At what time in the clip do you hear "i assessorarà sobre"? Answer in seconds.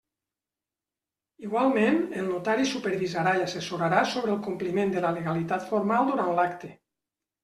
3.39-4.33